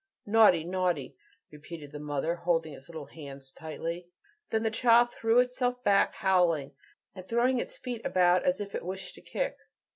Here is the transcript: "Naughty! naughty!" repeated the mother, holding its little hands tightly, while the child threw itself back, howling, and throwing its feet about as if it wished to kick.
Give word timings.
"Naughty! 0.25 0.63
naughty!" 0.63 1.15
repeated 1.51 1.91
the 1.91 1.99
mother, 1.99 2.33
holding 2.33 2.73
its 2.73 2.89
little 2.89 3.05
hands 3.05 3.51
tightly, 3.51 4.09
while 4.49 4.59
the 4.59 4.71
child 4.71 5.11
threw 5.11 5.37
itself 5.37 5.83
back, 5.83 6.15
howling, 6.15 6.71
and 7.13 7.27
throwing 7.27 7.59
its 7.59 7.77
feet 7.77 8.03
about 8.03 8.41
as 8.43 8.59
if 8.59 8.73
it 8.73 8.83
wished 8.83 9.13
to 9.13 9.21
kick. 9.21 9.57